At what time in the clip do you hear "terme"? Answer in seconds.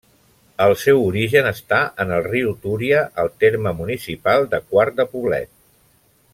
3.45-3.77